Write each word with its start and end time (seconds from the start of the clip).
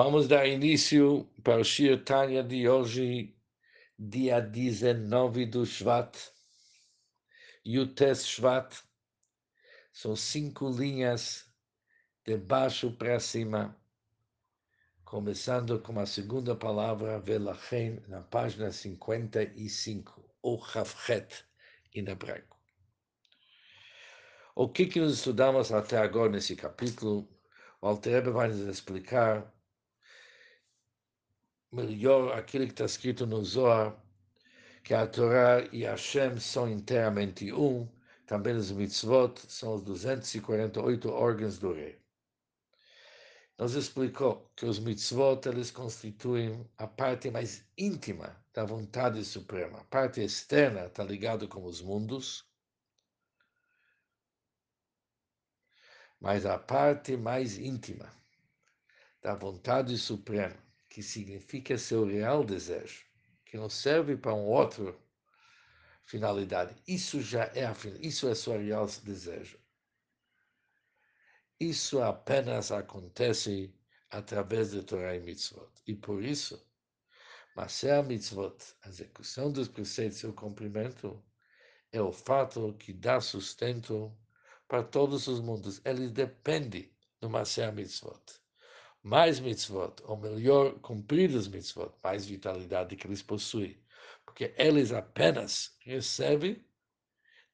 Vamos 0.00 0.28
dar 0.28 0.46
início 0.46 1.28
para 1.42 1.60
o 1.60 1.64
Shir 1.64 2.04
Tanya 2.04 2.40
de 2.40 2.68
hoje, 2.68 3.36
dia 3.98 4.38
19 4.38 5.44
do 5.46 5.66
Shvat. 5.66 6.16
Yutes 7.66 8.24
Shvat. 8.24 8.76
São 9.92 10.14
cinco 10.14 10.70
linhas 10.70 11.52
de 12.24 12.36
baixo 12.36 12.92
para 12.92 13.18
cima, 13.18 13.76
começando 15.04 15.80
com 15.80 15.98
a 15.98 16.06
segunda 16.06 16.54
palavra, 16.54 17.18
Velachen, 17.18 18.00
na 18.06 18.22
página 18.22 18.70
55, 18.70 20.32
ou 20.40 20.64
Chavchet, 20.64 21.44
em 21.92 22.08
hebraico. 22.08 22.56
O 24.54 24.68
que, 24.68 24.86
que 24.86 25.00
nós 25.00 25.14
estudamos 25.14 25.72
até 25.72 25.98
agora 25.98 26.30
nesse 26.30 26.54
capítulo? 26.54 27.28
O 27.80 27.88
Alter 27.88 28.30
vai 28.30 28.46
nos 28.46 28.60
explicar 28.60 29.57
melhor 31.70 32.36
aquilo 32.36 32.66
que 32.66 32.72
está 32.72 32.84
escrito 32.84 33.26
no 33.26 33.44
Zohar, 33.44 33.96
que 34.82 34.94
a 34.94 35.06
Torá 35.06 35.60
e 35.72 35.84
Hashem 35.84 36.38
são 36.40 36.68
inteiramente 36.68 37.52
um, 37.52 37.86
também 38.26 38.56
os 38.56 38.70
mitzvot 38.70 39.40
são 39.48 39.74
os 39.74 39.82
248 39.82 41.10
órgãos 41.10 41.58
do 41.58 41.72
rei. 41.72 41.98
Nos 43.58 43.74
explicou 43.74 44.50
que 44.54 44.64
os 44.64 44.78
mitzvot 44.78 45.46
eles 45.46 45.70
constituem 45.70 46.64
a 46.76 46.86
parte 46.86 47.30
mais 47.30 47.66
íntima 47.76 48.36
da 48.54 48.64
vontade 48.64 49.24
suprema. 49.24 49.80
A 49.80 49.84
parte 49.84 50.20
externa 50.20 50.86
está 50.86 51.02
ligada 51.02 51.46
com 51.48 51.64
os 51.64 51.82
mundos, 51.82 52.46
mas 56.20 56.46
a 56.46 56.58
parte 56.58 57.16
mais 57.16 57.58
íntima 57.58 58.10
da 59.20 59.34
vontade 59.34 59.98
suprema 59.98 60.67
que 60.88 61.02
significa 61.02 61.76
seu 61.76 62.06
real 62.06 62.44
desejo, 62.44 63.04
que 63.44 63.56
não 63.56 63.68
serve 63.68 64.16
para 64.16 64.34
um 64.34 64.46
outro 64.46 64.98
finalidade. 66.04 66.74
Isso 66.86 67.20
já 67.20 67.44
é 67.54 67.66
a 67.66 67.74
isso 68.00 68.28
é 68.28 68.34
seu 68.34 68.58
real 68.58 68.86
desejo. 69.04 69.58
Isso 71.60 72.00
apenas 72.00 72.72
acontece 72.72 73.74
através 74.10 74.70
de 74.70 74.82
Torah 74.82 75.16
e 75.16 75.20
Mitzvot. 75.20 75.70
E 75.86 75.94
por 75.94 76.22
isso, 76.22 76.64
Maser 77.54 78.02
Mitzvot, 78.04 78.56
a 78.82 78.88
execução 78.88 79.52
dos 79.52 79.68
preceitos 79.68 80.18
e 80.22 80.26
o 80.26 80.32
cumprimento, 80.32 81.22
é 81.92 82.00
o 82.00 82.12
fato 82.12 82.74
que 82.78 82.92
dá 82.92 83.20
sustento 83.20 84.16
para 84.68 84.82
todos 84.82 85.26
os 85.26 85.40
mundos. 85.40 85.80
Ele 85.84 86.08
depende 86.08 86.94
do 87.20 87.28
Maser 87.28 87.72
Mitzvot 87.72 88.40
mais 89.02 89.40
mitzvot, 89.40 89.94
ou 90.04 90.16
melhor, 90.16 90.78
cumprir 90.80 91.30
os 91.30 91.48
mitzvot, 91.48 91.92
mais 92.02 92.26
vitalidade 92.26 92.96
que 92.96 93.06
eles 93.06 93.22
possuem. 93.22 93.80
Porque 94.24 94.54
eles 94.56 94.92
apenas 94.92 95.76
recebem 95.80 96.64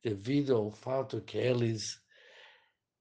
devido 0.03 0.57
ao 0.57 0.71
fato 0.71 1.21
que 1.23 1.39
eles 1.39 2.03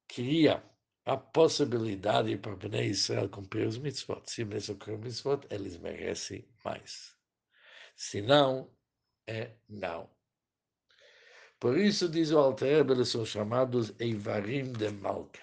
criam 0.07 0.61
a 1.05 1.17
possibilidade 1.17 2.37
para 2.37 2.55
Bnei 2.55 2.87
Israel 2.89 3.27
cumprir 3.27 3.67
os 3.67 3.77
mitzvot. 3.77 4.23
Se 4.25 4.43
eles 4.43 4.67
cumprem 4.67 4.95
os 4.95 5.01
mitzvot, 5.01 5.47
eles 5.49 5.77
merecem 5.77 6.47
mais. 6.63 7.13
Se 7.95 8.21
não, 8.21 8.71
é 9.27 9.51
não. 9.67 10.09
Por 11.59 11.77
isso, 11.77 12.09
diz 12.09 12.31
o 12.31 12.37
Alter, 12.37 12.89
eles 12.89 13.09
são 13.09 13.25
chamados 13.25 13.93
Eivarim 13.99 14.71
de 14.73 14.89
Malka. 14.89 15.41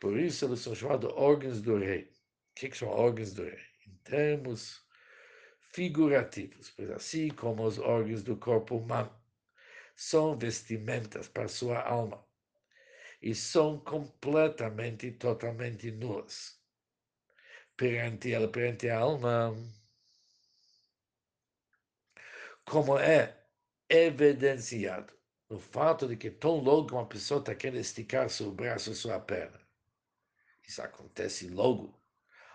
Por 0.00 0.18
isso 0.18 0.44
eles 0.44 0.60
são 0.60 0.74
chamados 0.74 1.12
órgãos 1.14 1.60
do 1.60 1.78
rei. 1.78 2.04
O 2.04 2.54
que, 2.54 2.76
são 2.76 2.88
órgãos 2.88 3.32
do 3.32 3.42
rei? 3.42 3.64
Em 3.86 3.94
termos 4.04 4.82
figurativos, 5.72 6.70
pois 6.70 6.90
assim 6.90 7.28
como 7.28 7.64
os 7.64 7.78
órgãos 7.78 8.22
do 8.22 8.36
corpo 8.36 8.76
humano 8.76 9.14
são 9.96 10.36
vestimentas 10.36 11.28
para 11.28 11.48
sua 11.48 11.80
alma 11.80 12.24
e 13.20 13.34
são 13.34 13.78
completamente 13.80 15.10
totalmente 15.12 15.90
nuas 15.90 16.62
perante 17.76 18.32
ela, 18.32 18.48
perante 18.48 18.88
a 18.88 18.98
alma, 18.98 19.54
como 22.64 22.98
é 22.98 23.36
evidenciado 23.88 25.12
no 25.48 25.58
fato 25.58 26.08
de 26.08 26.16
que 26.16 26.30
tão 26.30 26.58
logo 26.58 26.94
uma 26.94 27.06
pessoa 27.06 27.40
está 27.40 27.54
querendo 27.54 27.80
esticar 27.80 28.30
seu 28.30 28.50
braço, 28.50 28.94
sua 28.94 29.20
perna, 29.20 29.60
isso 30.66 30.82
acontece 30.82 31.48
logo. 31.48 32.00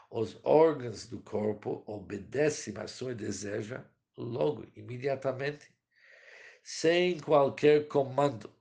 Os 0.10 0.40
órgãos 0.44 1.08
do 1.08 1.22
corpo 1.22 1.84
obedecem 1.86 2.74
a 2.78 2.88
sua 2.88 3.14
deseja 3.14 3.86
logo, 4.18 4.68
imediatamente, 4.76 5.72
sem 6.64 7.20
qualquer 7.20 7.88
comando 7.88 8.54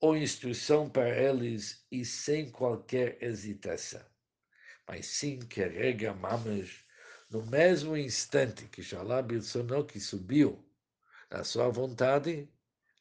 ou 0.00 0.16
instrução 0.16 0.88
para 0.88 1.08
eles 1.08 1.84
e 1.90 2.04
sem 2.04 2.50
qualquer 2.50 3.20
hesitação. 3.22 4.04
Mas 4.86 5.06
sim 5.06 5.38
que 5.38 5.64
rega 5.64 6.14
mamas 6.14 6.84
no 7.30 7.44
mesmo 7.46 7.96
instante 7.96 8.66
que 8.66 8.82
Shalab 8.82 9.30
que 9.88 9.98
subiu 9.98 10.64
na 11.30 11.42
sua 11.42 11.68
vontade, 11.68 12.48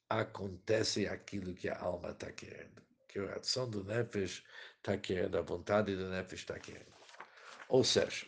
acontece 0.09 1.05
aquilo 1.07 1.53
que 1.53 1.69
a 1.69 1.77
alma 1.77 2.11
está 2.11 2.31
querendo 2.31 2.83
que 3.13 3.19
a 3.19 3.35
ação 3.35 3.69
do 3.69 3.83
Nefesh 3.83 4.43
está 4.77 4.97
querendo, 4.97 5.37
a 5.37 5.41
vontade 5.41 5.95
do 5.95 6.09
Nefesh 6.09 6.39
está 6.39 6.59
querendo. 6.59 6.91
Ou 7.69 7.83
seja, 7.83 8.25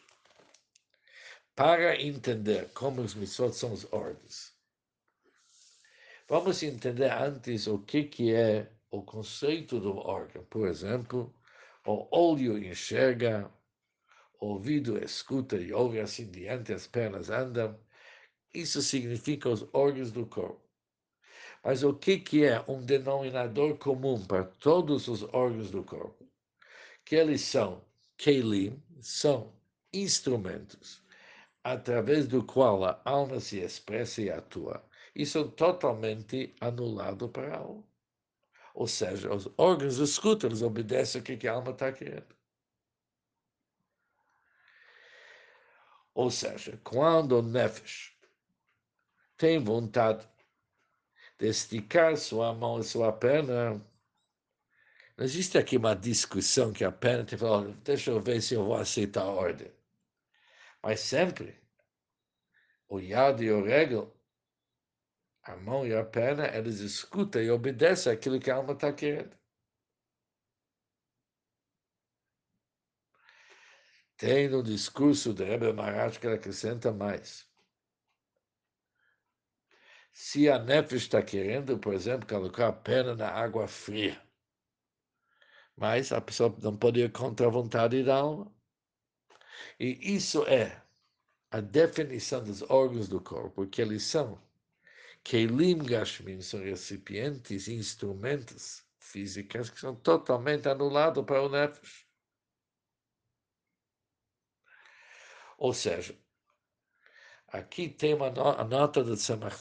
para 1.55 1.99
entender 1.99 2.69
como 2.73 3.01
os 3.01 3.15
mitzvot 3.15 3.51
são 3.51 3.73
os 3.73 3.91
ordens, 3.91 4.53
vamos 6.29 6.61
entender 6.61 7.11
antes 7.11 7.65
o 7.65 7.79
que, 7.79 8.03
que 8.03 8.31
é 8.33 8.71
o 8.91 9.01
conceito 9.01 9.79
do 9.79 9.97
órgão. 9.97 10.43
Por 10.45 10.67
exemplo, 10.67 11.33
o 11.83 12.07
olho 12.15 12.55
enxerga, 12.57 13.51
o 14.39 14.49
ouvido 14.49 15.03
escuta 15.03 15.57
e 15.57 15.73
ouve 15.73 15.99
assim 15.99 16.29
diante, 16.29 16.71
as 16.71 16.85
pernas 16.85 17.31
andam. 17.31 17.79
Isso 18.53 18.81
significa 18.83 19.49
os 19.49 19.67
órgãos 19.73 20.11
do 20.11 20.27
corpo. 20.27 20.64
Mas 21.65 21.81
o 21.81 21.95
que, 21.95 22.19
que 22.19 22.45
é 22.45 22.63
um 22.67 22.79
denominador 22.79 23.75
comum 23.79 24.23
para 24.23 24.43
todos 24.43 25.07
os 25.07 25.23
órgãos 25.33 25.71
do 25.71 25.83
corpo? 25.83 26.23
Que 27.03 27.15
eles 27.15 27.41
são 27.41 27.83
kelim, 28.15 28.79
são 29.01 29.51
instrumentos 29.91 31.03
através 31.63 32.27
do 32.27 32.43
qual 32.43 32.85
a 32.85 33.01
alma 33.03 33.39
se 33.39 33.57
expressa 33.57 34.21
e 34.21 34.29
atua, 34.29 34.87
e 35.15 35.25
são 35.25 35.49
totalmente 35.49 36.55
anulados 36.61 37.31
para 37.31 37.55
a 37.55 37.57
alma. 37.57 37.83
Ou 38.75 38.87
seja, 38.87 39.33
os 39.33 39.49
órgãos 39.57 39.97
escutam, 39.97 40.49
eles 40.49 40.61
obedecem 40.61 41.19
o 41.19 41.23
que 41.23 41.47
a 41.47 41.53
alma 41.53 41.71
está 41.71 41.91
querendo. 41.91 42.35
Ou 46.13 46.29
seja, 46.29 46.79
quando 46.83 47.39
o 47.39 47.41
nefesh 47.41 48.15
tem 49.35 49.57
vontade 49.57 50.34
de 51.37 51.47
esticar 51.47 52.17
sua 52.17 52.53
mão 52.53 52.79
e 52.79 52.83
sua 52.83 53.11
perna. 53.11 53.73
Não 55.17 55.25
existe 55.25 55.57
aqui 55.57 55.77
uma 55.77 55.95
discussão 55.95 56.73
que 56.73 56.83
a 56.83 56.91
perna 56.91 57.23
te 57.25 57.37
fala, 57.37 57.71
deixa 57.83 58.11
eu 58.11 58.19
ver 58.21 58.41
se 58.41 58.53
eu 58.53 58.65
vou 58.65 58.75
aceitar 58.75 59.21
a 59.23 59.29
ordem. 59.31 59.71
Mas 60.83 60.99
sempre, 60.99 61.59
o 62.87 62.99
yad 62.99 63.41
e 63.41 63.51
o 63.51 63.63
regel, 63.63 64.13
a 65.43 65.55
mão 65.55 65.85
e 65.85 65.95
a 65.95 66.03
perna, 66.03 66.47
eles 66.55 66.79
escutam 66.79 67.41
e 67.41 67.49
obedecem 67.49 68.11
aquilo 68.11 68.39
que 68.39 68.51
a 68.51 68.55
alma 68.55 68.73
está 68.73 68.91
querendo. 68.93 69.35
Tem 74.17 74.49
no 74.49 74.63
discurso 74.63 75.33
do 75.33 75.43
Rebbe 75.43 75.73
Maharaj 75.73 76.19
que 76.19 76.25
ele 76.27 76.35
acrescenta 76.35 76.91
mais. 76.91 77.44
Se 80.17 80.49
a 80.49 80.57
nefesh 80.57 81.03
está 81.03 81.21
querendo, 81.21 81.77
por 81.77 81.93
exemplo, 81.93 82.25
colocar 82.25 82.69
a 82.69 82.73
perna 82.73 83.15
na 83.15 83.29
água 83.29 83.67
fria, 83.67 84.17
mas 85.75 86.13
a 86.13 86.21
pessoa 86.21 86.55
não 86.61 86.77
pode 86.77 87.01
ir 87.01 87.11
contra 87.11 87.47
a 87.47 87.49
vontade 87.49 88.01
da 88.01 88.15
alma. 88.15 88.49
E 89.77 90.15
isso 90.15 90.43
é 90.47 90.81
a 91.51 91.59
definição 91.59 92.41
dos 92.41 92.61
órgãos 92.61 93.09
do 93.09 93.19
corpo, 93.19 93.67
que 93.67 93.81
eles 93.81 94.03
são. 94.03 94.41
Kelim 95.21 95.79
Gashmin 95.79 96.39
são 96.39 96.61
recipientes, 96.61 97.67
instrumentos 97.67 98.85
físicos 98.97 99.69
que 99.69 99.81
são 99.81 99.93
totalmente 99.97 100.69
anulados 100.69 101.25
para 101.25 101.43
o 101.43 101.49
nefesh. 101.49 102.07
Ou 105.57 105.73
seja, 105.73 106.17
Aqui 107.47 107.87
tem 107.89 108.13
uma 108.13 108.29
nota 108.29 109.03
do 109.03 109.15
Tzemach 109.15 109.55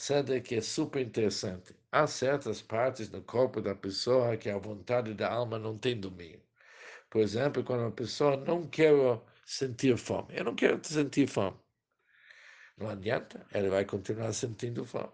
que 0.44 0.56
é 0.56 0.60
super 0.60 1.00
interessante. 1.00 1.76
Há 1.92 2.06
certas 2.06 2.60
partes 2.62 3.10
no 3.10 3.22
corpo 3.22 3.60
da 3.60 3.74
pessoa 3.74 4.36
que 4.36 4.50
a 4.50 4.58
vontade 4.58 5.14
da 5.14 5.30
alma 5.30 5.58
não 5.58 5.78
tem 5.78 5.98
domínio. 6.00 6.42
Por 7.10 7.20
exemplo, 7.20 7.62
quando 7.62 7.80
uma 7.80 7.92
pessoa 7.92 8.36
não 8.36 8.66
quer 8.66 8.92
sentir 9.46 9.96
fome. 9.96 10.36
Eu 10.36 10.44
não 10.44 10.54
quero 10.54 10.80
sentir 10.84 11.28
fome. 11.28 11.56
Não 12.76 12.88
adianta, 12.88 13.46
ela 13.52 13.70
vai 13.70 13.84
continuar 13.84 14.32
sentindo 14.32 14.84
fome. 14.84 15.12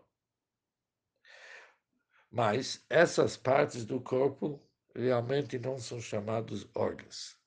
Mas 2.31 2.85
essas 2.89 3.37
partes 3.37 3.85
do 3.85 4.01
corpo 4.01 4.63
realmente 4.95 5.59
não 5.59 5.79
são 5.79 6.01
chamados 6.01 6.69
órgãos. 6.75 7.40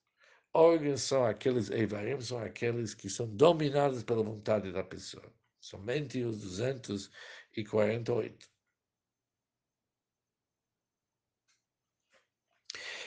Órgãos 0.54 1.02
são 1.02 1.24
aqueles 1.24 1.70
eivarim, 1.70 2.20
são 2.20 2.38
aqueles 2.38 2.94
que 2.94 3.10
são 3.10 3.26
dominados 3.26 4.02
pela 4.04 4.22
vontade 4.22 4.70
da 4.72 4.84
pessoa. 4.84 5.32
Somente 5.60 6.22
os 6.22 6.40
248. 6.40 8.48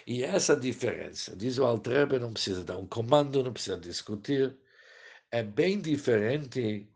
E 0.05 0.23
essa 0.23 0.55
diferença, 0.55 1.35
diz 1.35 1.57
o 1.57 1.65
Altrebe, 1.65 2.19
não 2.19 2.33
precisa 2.33 2.63
dar 2.63 2.77
um 2.77 2.87
comando, 2.87 3.43
não 3.43 3.53
precisa 3.53 3.77
discutir, 3.77 4.57
é 5.31 5.43
bem 5.43 5.81
diferente 5.81 6.89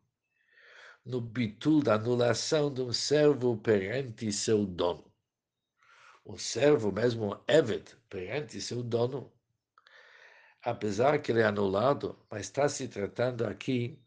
no 1.06 1.22
bitul 1.22 1.82
da 1.82 1.96
anulação 1.96 2.74
de 2.74 2.82
um 2.82 2.94
servo 2.94 3.58
perante 3.58 4.32
seu 4.32 4.66
dono. 4.66 5.12
O 6.26 6.38
servo, 6.38 6.92
mesmo 6.92 7.42
Evet, 7.48 7.96
perante 8.10 8.62
seu 8.62 8.84
dono, 8.84 9.32
apesar 10.64 11.20
que 11.22 11.32
ele 11.32 11.42
é 11.42 11.46
anulado, 11.46 12.18
mas 12.30 12.42
está 12.42 12.70
se 12.70 12.88
tratando 12.88 13.46
aqui 13.46 14.00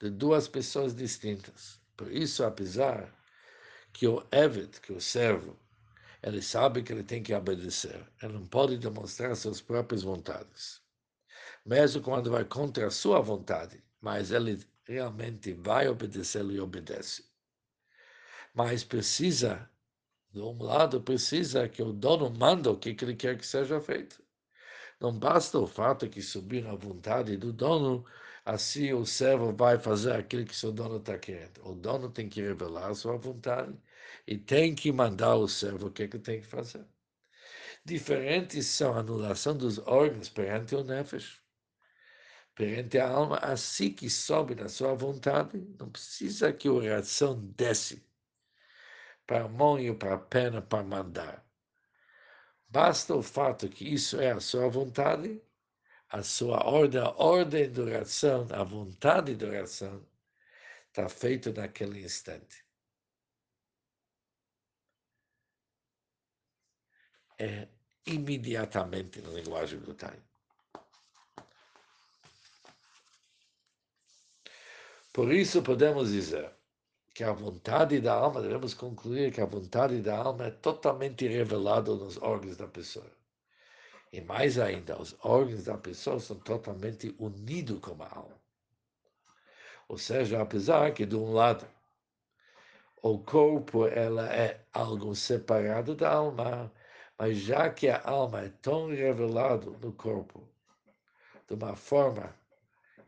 de 0.00 0.10
duas 0.10 0.46
pessoas 0.46 0.94
distintas. 0.94 1.80
Por 1.96 2.12
isso, 2.12 2.44
apesar 2.44 3.12
que 3.92 4.06
o 4.06 4.24
Evet, 4.30 4.80
que 4.80 4.92
o 4.92 5.00
servo, 5.00 5.58
ele 6.22 6.40
sabe 6.40 6.82
que 6.82 6.92
ele 6.92 7.02
tem 7.02 7.22
que 7.22 7.34
obedecer. 7.34 8.06
Ele 8.22 8.34
não 8.34 8.46
pode 8.46 8.78
demonstrar 8.78 9.34
suas 9.36 9.60
próprias 9.60 10.02
vontades. 10.02 10.80
Mesmo 11.64 12.02
quando 12.02 12.30
vai 12.30 12.44
contra 12.44 12.86
a 12.86 12.90
sua 12.90 13.20
vontade, 13.20 13.82
mas 14.00 14.30
ele 14.30 14.64
realmente 14.84 15.52
vai 15.52 15.88
obedecer 15.88 16.44
e 16.46 16.60
obedece. 16.60 17.24
Mas 18.54 18.82
precisa, 18.84 19.68
de 20.32 20.40
um 20.40 20.62
lado, 20.62 21.00
precisa 21.00 21.68
que 21.68 21.82
o 21.82 21.92
dono 21.92 22.30
manda 22.30 22.70
o 22.70 22.78
que 22.78 22.96
ele 23.02 23.14
quer 23.14 23.36
que 23.36 23.46
seja 23.46 23.80
feito. 23.80 24.22
Não 25.00 25.16
basta 25.16 25.58
o 25.58 25.66
fato 25.66 26.08
que 26.08 26.20
subir 26.22 26.62
na 26.64 26.74
vontade 26.74 27.36
do 27.36 27.52
dono, 27.52 28.04
assim 28.44 28.92
o 28.92 29.04
servo 29.06 29.52
vai 29.52 29.78
fazer 29.78 30.12
aquilo 30.12 30.44
que 30.44 30.54
seu 30.56 30.72
dono 30.72 30.96
está 30.98 31.18
querendo. 31.18 31.60
O 31.64 31.74
dono 31.74 32.10
tem 32.10 32.28
que 32.28 32.40
revelar 32.42 32.90
a 32.90 32.94
sua 32.94 33.16
vontade 33.16 33.76
e 34.26 34.36
tem 34.38 34.74
que 34.74 34.90
mandar 34.92 35.36
o 35.36 35.48
servo 35.48 35.86
o 35.88 35.90
que, 35.92 36.02
ele 36.02 36.18
tem 36.18 36.40
que 36.40 36.46
fazer. 36.46 36.84
Diferentes 37.84 38.66
são 38.66 38.94
a 38.94 38.98
anulação 39.00 39.56
dos 39.56 39.78
órgãos 39.78 40.28
perante 40.28 40.74
o 40.74 40.84
nefesh, 40.84 41.40
perante 42.54 42.98
a 42.98 43.08
alma, 43.08 43.36
assim 43.38 43.92
que 43.92 44.10
sobe 44.10 44.54
na 44.54 44.68
sua 44.68 44.94
vontade, 44.94 45.58
não 45.78 45.90
precisa 45.90 46.52
que 46.52 46.68
o 46.68 46.78
reação 46.78 47.40
desce 47.56 48.04
para 49.26 49.44
a 49.44 49.48
mão 49.48 49.78
e 49.78 49.94
para 49.94 50.14
a 50.14 50.18
perna 50.18 50.60
para 50.62 50.82
mandar. 50.84 51.47
Basta 52.68 53.14
o 53.14 53.22
fato 53.22 53.68
que 53.68 53.84
isso 53.94 54.20
é 54.20 54.32
a 54.32 54.40
sua 54.40 54.68
vontade, 54.68 55.40
a 56.08 56.22
sua 56.22 56.64
ordem, 56.66 57.00
a 57.00 57.10
ordem 57.10 57.70
de 57.70 57.80
oração, 57.80 58.46
a 58.52 58.62
vontade 58.62 59.34
de 59.34 59.44
oração, 59.44 60.06
está 60.88 61.08
feito 61.08 61.52
naquele 61.52 62.02
instante. 62.02 62.68
é 67.38 67.68
imediatamente 68.06 69.22
na 69.22 69.30
linguagem 69.30 69.78
do 69.78 69.94
time. 69.94 70.22
Por 75.12 75.32
isso 75.32 75.62
podemos 75.62 76.10
dizer 76.10 76.52
que 77.18 77.24
a 77.24 77.32
vontade 77.32 78.00
da 78.00 78.14
alma, 78.14 78.40
devemos 78.40 78.74
concluir 78.74 79.32
que 79.32 79.40
a 79.40 79.44
vontade 79.44 80.00
da 80.00 80.16
alma 80.16 80.46
é 80.46 80.50
totalmente 80.52 81.26
revelada 81.26 81.92
nos 81.92 82.16
órgãos 82.22 82.56
da 82.56 82.68
pessoa. 82.68 83.10
E 84.12 84.20
mais 84.20 84.56
ainda, 84.56 84.96
os 85.02 85.16
órgãos 85.24 85.64
da 85.64 85.76
pessoa 85.76 86.20
são 86.20 86.38
totalmente 86.38 87.12
unidos 87.18 87.80
com 87.80 88.00
a 88.00 88.06
alma. 88.06 88.40
Ou 89.88 89.98
seja, 89.98 90.40
apesar 90.40 90.94
que 90.94 91.04
de 91.04 91.16
um 91.16 91.32
lado 91.32 91.66
o 93.02 93.18
corpo 93.18 93.88
ela 93.88 94.32
é 94.32 94.64
algo 94.72 95.12
separado 95.16 95.96
da 95.96 96.12
alma, 96.12 96.72
mas 97.18 97.36
já 97.38 97.68
que 97.68 97.88
a 97.88 98.00
alma 98.08 98.42
é 98.42 98.52
tão 98.62 98.90
revelada 98.90 99.68
no 99.68 99.92
corpo, 99.92 100.48
de 101.48 101.54
uma 101.54 101.74
forma 101.74 102.32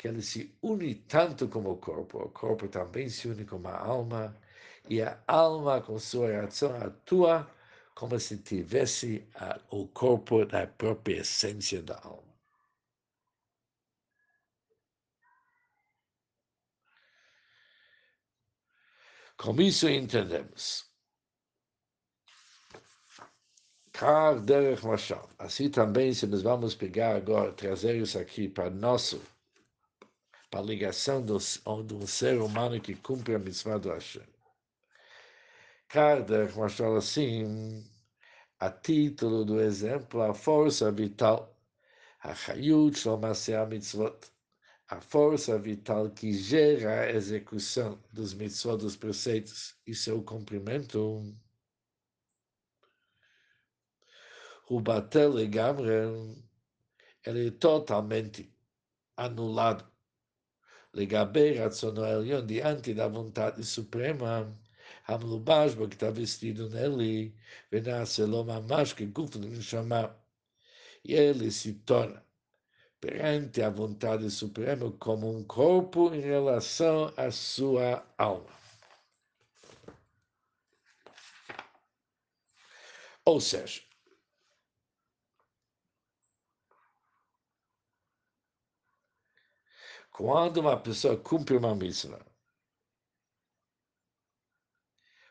que 0.00 0.08
ele 0.08 0.22
se 0.22 0.50
une 0.62 0.94
tanto 0.94 1.46
como 1.48 1.72
o 1.72 1.76
corpo, 1.76 2.18
o 2.24 2.30
corpo 2.30 2.66
também 2.68 3.10
se 3.10 3.28
une 3.28 3.44
com 3.44 3.60
a 3.68 3.78
alma, 3.78 4.34
e 4.88 5.02
a 5.02 5.22
alma, 5.26 5.82
com 5.82 5.98
sua 5.98 6.28
reação, 6.28 6.74
atua 6.76 7.46
como 7.94 8.18
se 8.18 8.38
tivesse 8.38 9.28
a, 9.34 9.60
o 9.70 9.86
corpo 9.88 10.46
da 10.46 10.66
própria 10.66 11.20
essência 11.20 11.82
da 11.82 11.98
alma. 12.02 12.34
Com 19.36 19.60
isso 19.60 19.86
entendemos 19.88 20.90
Kar 23.92 24.40
derech 24.40 24.82
mashal. 24.86 25.28
Assim 25.38 25.68
também, 25.70 26.14
se 26.14 26.26
nós 26.26 26.42
vamos 26.42 26.74
pegar 26.74 27.16
agora, 27.16 27.52
trazer 27.52 27.96
isso 27.96 28.18
aqui 28.18 28.48
para 28.48 28.70
nosso, 28.70 29.20
para 30.50 30.60
a 30.60 30.64
ligação 30.64 31.24
de 31.24 31.94
um 31.94 32.06
ser 32.06 32.40
humano 32.40 32.80
que 32.80 32.94
cumpre 32.96 33.34
a 33.34 33.38
mitzvah 33.38 33.78
do 33.78 33.90
Hashem. 33.90 34.26
Kar 35.88 36.24
derech 36.24 36.56
mashal, 36.56 36.96
assim, 36.96 37.84
a 38.58 38.70
título 38.70 39.44
do 39.44 39.60
exemplo, 39.60 40.22
a 40.22 40.34
força 40.34 40.90
vital, 40.92 41.56
a 42.20 42.34
chayut 42.34 42.98
shlomasea 42.98 43.64
mitzvot, 43.66 44.30
a 44.88 45.00
força 45.00 45.58
vital 45.58 46.10
que 46.10 46.32
gera 46.32 47.02
a 47.02 47.10
execução 47.10 47.98
dos 48.12 48.34
mitzvot, 48.34 48.76
dos 48.78 48.96
preceitos 48.96 49.76
e 49.86 49.94
seu 49.94 50.22
cumprimento, 50.22 51.22
o 54.68 54.80
batel 54.80 55.30
legamre, 55.30 55.90
ele 57.24 57.48
é 57.48 57.50
totalmente 57.50 58.52
anulado. 59.16 59.89
Legabe 60.92 61.52
Ratzono 61.58 62.04
Elion, 62.04 62.46
diante 62.46 62.94
da 62.94 63.08
vontade 63.08 63.62
suprema, 63.64 64.52
Hamlubash, 65.06 65.74
que 65.76 65.94
está 65.94 66.10
vestido 66.10 66.68
nele, 66.68 67.34
Venase 67.70 68.24
Lomamash, 68.24 68.94
que 68.94 69.06
Guf 69.06 69.36
chamar, 69.62 70.16
e 71.04 71.14
ele 71.14 71.50
se 71.50 71.74
torna 71.74 72.24
perante 73.00 73.62
a 73.62 73.70
vontade 73.70 74.30
suprema 74.30 74.90
como 74.92 75.30
um 75.34 75.42
corpo 75.44 76.14
em 76.14 76.20
relação 76.20 77.12
à 77.16 77.30
sua 77.30 78.04
alma. 78.18 78.50
Ou 83.24 83.40
seja, 83.40 83.82
Quando 90.10 90.58
uma 90.58 90.78
pessoa 90.78 91.16
cumpre 91.16 91.56
uma 91.56 91.74
mitzvah, 91.74 92.24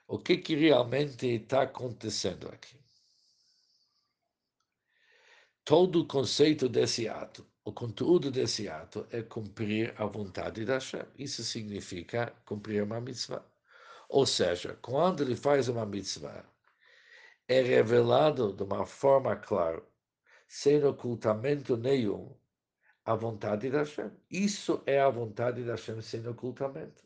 o 0.07 0.17
que, 0.17 0.37
que 0.37 0.55
realmente 0.55 1.27
está 1.27 1.63
acontecendo 1.63 2.49
aqui? 2.49 2.79
Todo 5.63 6.01
o 6.01 6.07
conceito 6.07 6.67
desse 6.67 7.07
ato, 7.07 7.45
o 7.63 7.71
conteúdo 7.71 8.31
desse 8.31 8.67
ato 8.67 9.05
é 9.11 9.21
cumprir 9.21 9.93
a 10.01 10.05
vontade 10.05 10.65
da 10.65 10.75
Hashem. 10.75 11.05
Isso 11.15 11.43
significa 11.43 12.33
cumprir 12.43 12.81
uma 12.81 12.99
mitzvah. 12.99 13.45
Ou 14.09 14.25
seja, 14.25 14.75
quando 14.81 15.21
ele 15.21 15.35
faz 15.35 15.67
uma 15.67 15.85
mitzvah, 15.85 16.43
é 17.47 17.61
revelado 17.61 18.51
de 18.51 18.63
uma 18.63 18.85
forma 18.87 19.35
clara, 19.35 19.83
sem 20.47 20.83
ocultamento 20.83 21.77
nenhum, 21.77 22.35
a 23.09 23.15
vontade 23.15 23.71
da 23.71 23.79
Hashem. 23.79 24.11
Isso 24.29 24.83
é 24.85 24.99
a 24.99 25.09
vontade 25.09 25.63
da 25.63 25.71
Hashem 25.71 25.99
sem 25.99 26.27
ocultamento. 26.27 27.03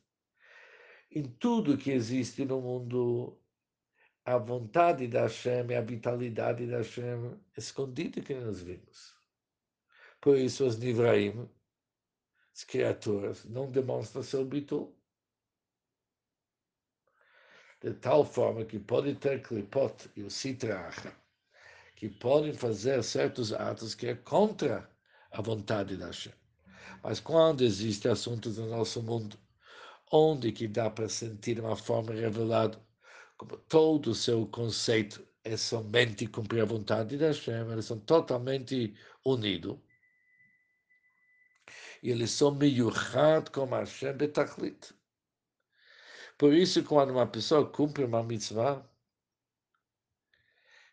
Em 1.10 1.24
tudo 1.24 1.78
que 1.78 1.92
existe 1.92 2.44
no 2.44 2.60
mundo, 2.60 3.40
a 4.26 4.38
vontade 4.38 5.08
da 5.08 5.22
Hashem 5.22 5.66
e 5.70 5.76
a 5.76 5.82
vitalidade 5.82 6.68
da 6.68 6.80
Hashem 6.80 7.40
escondida 7.56 8.20
que 8.20 8.34
nós 8.34 8.62
vimos. 8.62 9.16
Por 10.20 10.38
isso, 10.38 10.66
os 10.68 10.78
Nivraim, 10.78 11.50
as 12.54 12.66
criaturas, 12.66 13.46
não 13.46 13.72
demonstram 13.72 14.24
seu 14.24 14.44
bitul. 14.44 14.94
De 17.80 17.94
tal 17.94 18.26
forma 18.26 18.66
que 18.66 18.78
pode 18.78 19.16
ter 19.16 19.42
clipot 19.42 20.12
e 20.18 20.24
o 20.24 20.30
citracha, 20.30 21.16
que 21.96 22.10
podem 22.10 22.52
fazer 22.52 23.02
certos 23.06 23.54
atos 23.54 23.96
que 23.96 24.08
é 24.08 24.16
contra 24.16 24.92
a 25.34 25.42
vontade 25.42 25.98
da 25.98 26.08
Hashem. 26.08 26.34
Mas 27.04 27.20
quando 27.20 27.64
existem 27.64 28.12
assuntos 28.12 28.58
no 28.58 28.68
nosso 28.70 29.02
mundo 29.02 29.38
onde 30.12 30.52
que 30.52 30.68
dá 30.68 30.90
para 30.90 31.10
sentir 31.10 31.60
uma 31.60 31.76
forma 31.76 32.14
revelada, 32.14 32.80
como 33.36 33.58
todo 33.58 34.12
o 34.12 34.16
seu 34.16 34.46
conceito 34.48 35.28
é 35.44 35.58
somente 35.58 36.28
cumprir 36.28 36.62
a 36.62 36.66
vontade 36.66 37.18
da 37.18 37.28
Hashem, 37.28 37.72
eles 37.72 37.86
são 37.86 38.00
totalmente 38.00 38.96
unidos. 39.26 39.78
E 42.02 42.12
eles 42.12 42.32
são 42.32 42.54
miyuchad 42.54 43.50
com 43.50 43.66
Hashem 43.66 44.14
betachlit. 44.14 44.94
Por 46.38 46.54
isso, 46.54 46.84
quando 46.84 47.12
uma 47.12 47.28
pessoa 47.28 47.70
cumpre 47.70 48.04
uma 48.04 48.24
mitzvah, 48.24 48.86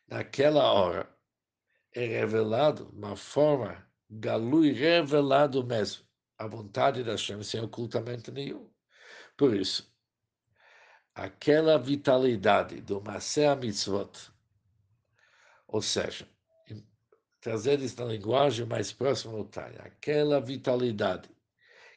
naquela 0.09 0.73
hora 0.73 1.09
é 1.93 2.07
revelado 2.07 2.89
uma 2.91 3.17
forma 3.17 3.90
galui 4.11 4.73
revelado 4.73 5.65
mesmo 5.65 6.05
a 6.37 6.47
vontade 6.47 7.05
da 7.05 7.13
Hashem 7.13 7.43
sem 7.43 7.61
ocultamento 7.61 8.33
nenhum. 8.33 8.69
Por 9.37 9.55
isso, 9.55 9.95
aquela 11.15 11.79
vitalidade 11.79 12.81
do 12.81 13.01
Maseh 13.01 13.55
Mitzvot, 13.57 14.33
ou 15.69 15.81
seja, 15.81 16.27
trazer 17.41 17.81
isso 17.81 18.01
na 18.01 18.13
linguagem 18.13 18.67
mais 18.67 18.93
próxima 18.93 19.37
do 19.37 19.45
Tânia, 19.45 19.83
aquela 19.83 20.41
vitalidade 20.41 21.29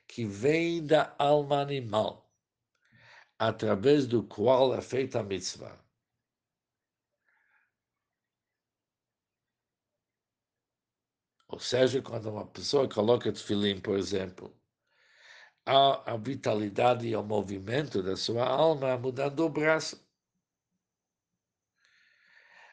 que 0.07 0.25
vem 0.25 0.85
da 0.85 1.15
alma 1.17 1.61
animal, 1.61 2.29
através 3.39 4.05
do 4.05 4.23
qual 4.23 4.75
é 4.75 4.81
feita 4.81 5.19
a 5.19 5.23
mitzvah. 5.23 5.82
Ou 11.53 11.59
seja, 11.59 12.01
quando 12.01 12.31
uma 12.31 12.47
pessoa 12.47 12.89
coloca 12.89 13.31
tefilim, 13.31 13.79
por 13.79 13.95
exemplo, 13.95 14.51
a, 15.63 16.13
a 16.13 16.17
vitalidade 16.17 17.07
e 17.07 17.15
o 17.15 17.21
movimento 17.21 18.01
da 18.01 18.15
sua 18.17 18.43
alma 18.43 18.97
mudando 18.97 19.39
o 19.41 19.49
braço. 19.49 20.03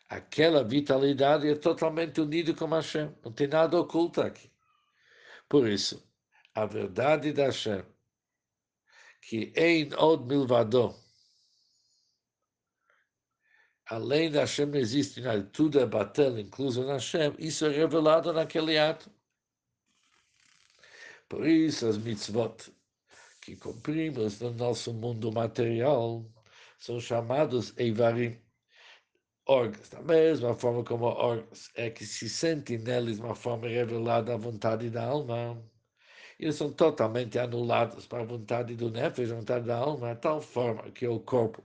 Aquela 0.09 0.65
vitalidade 0.65 1.47
é 1.47 1.55
totalmente 1.55 2.23
unida 2.23 2.55
com 2.55 2.69
Hashem, 2.69 3.15
não 3.23 3.31
tem 3.31 3.49
nada 3.49 3.79
oculto 3.79 4.23
aqui. 4.23 4.51
Por 5.47 5.69
isso, 5.69 6.03
a 6.55 6.65
verdade 6.65 7.35
da 7.35 7.45
Hashem, 7.45 7.85
que 9.21 9.53
em 9.57 9.93
od 9.95 10.25
milvado, 10.25 10.95
além 13.91 14.31
da 14.31 14.41
Hashem 14.41 14.67
não 14.67 14.79
existe 14.79 15.21
nada, 15.21 15.43
tudo 15.53 15.81
é 15.81 15.85
batel, 15.85 16.39
incluso 16.39 16.85
na 16.87 16.95
Hashem, 16.95 17.35
isso 17.39 17.67
é 17.67 17.71
revelado 17.71 18.33
naquele 18.33 18.79
ato. 18.79 19.11
Por 21.29 21.47
isso 21.47 21.87
as 21.87 21.99
mitzvot 21.99 22.73
que 23.41 23.57
cumprimos 23.57 24.41
no 24.41 24.53
nosso 24.53 24.95
mundo 24.95 25.33
material 25.33 26.25
são 26.79 27.01
chamados 27.01 27.75
Eivarim, 27.77 28.39
órgãos. 29.47 29.89
Da 29.91 30.01
mesma 30.03 30.55
forma 30.55 30.85
como 30.85 31.07
órgãos 31.07 31.71
é 31.75 31.91
que 31.91 32.07
se 32.07 32.29
sente 32.29 32.79
neles 32.79 33.19
uma 33.19 33.35
forma 33.35 33.67
revelada 33.69 34.35
à 34.35 34.37
vontade 34.37 34.89
da 34.89 35.05
alma. 35.05 35.61
Eles 36.39 36.55
são 36.55 36.73
totalmente 36.73 37.39
anulados 37.39 38.07
para 38.07 38.23
a 38.23 38.27
vontade 38.27 38.77
do 38.77 38.91
Nefesh, 38.91 39.33
a 39.33 39.35
vontade 39.35 39.67
da 39.67 39.77
alma, 39.77 40.15
de 40.15 40.21
tal 40.21 40.41
forma 40.41 40.91
que 40.93 41.07
o 41.07 41.21
corpo 41.21 41.63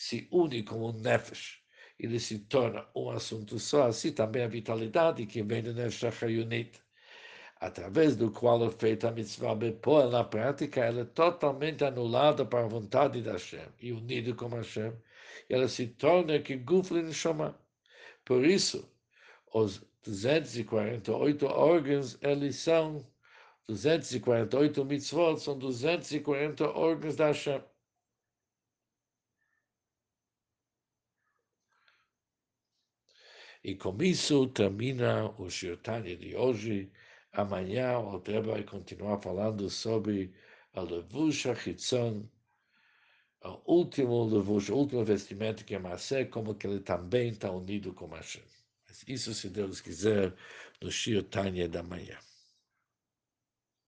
se 0.00 0.26
une 0.32 0.62
com 0.62 0.80
o 0.80 0.92
Nefesh. 0.92 1.60
Ele 1.98 2.18
se 2.18 2.38
torna 2.38 2.86
um 2.96 3.10
assunto 3.10 3.58
só, 3.58 3.86
assim 3.88 4.12
também 4.12 4.42
a 4.42 4.48
vitalidade 4.48 5.26
que 5.26 5.42
vem 5.42 5.62
do 5.62 5.74
Nefesh 5.74 6.04
Achayunit 6.04 6.80
através 7.60 8.16
do 8.16 8.30
qual 8.30 8.64
é 8.64 8.70
feita 8.70 9.08
a 9.08 9.12
mitzvah 9.12 9.54
Bepor, 9.54 10.10
na 10.10 10.24
prática, 10.24 10.80
ela 10.80 11.02
é 11.02 11.04
totalmente 11.04 11.84
anulada 11.84 12.46
para 12.46 12.64
a 12.64 12.68
vontade 12.68 13.20
da 13.20 13.32
Hashem 13.32 13.68
e 13.78 13.92
unida 13.92 14.32
com 14.32 14.48
Hashem, 14.48 14.94
ela 15.50 15.68
se 15.68 15.88
torna 15.88 16.40
que 16.40 16.56
Guflin 16.56 17.12
chama. 17.12 17.54
Por 18.24 18.46
isso, 18.46 18.90
os 19.52 19.84
248 20.02 21.44
órgãos, 21.44 22.16
eles 22.22 22.56
são 22.56 23.06
248 23.68 24.82
mitzvot, 24.86 25.38
são 25.38 25.58
240 25.58 26.70
órgãos 26.70 27.16
da 27.16 27.26
Hashem. 27.26 27.62
E 33.62 33.74
com 33.74 33.96
isso 34.02 34.46
termina 34.48 35.30
o 35.38 35.50
Shirtanya 35.50 36.16
de 36.16 36.34
hoje. 36.34 36.90
Amanhã 37.32 37.98
o 37.98 38.08
Alter 38.10 38.42
vai 38.42 38.62
continuar 38.64 39.18
falando 39.20 39.68
sobre 39.68 40.32
a 40.72 40.80
levusha 40.80 41.54
chitzon, 41.54 42.28
o 43.42 43.60
último 43.66 44.24
levush, 44.24 44.70
o 44.70 44.76
último 44.76 45.04
vestimento 45.04 45.64
que 45.64 45.74
é 45.74 45.78
Masé, 45.78 46.24
como 46.24 46.54
que 46.54 46.66
ele 46.66 46.80
também 46.80 47.30
está 47.30 47.50
unido 47.50 47.92
com 47.94 48.06
Hashem. 48.08 48.42
Isso, 49.06 49.32
se 49.32 49.48
Deus 49.48 49.80
quiser, 49.80 50.34
no 50.80 50.90
Shir 50.90 51.22
Tanya 51.24 51.68
da 51.68 51.82
manhã. 51.82 52.18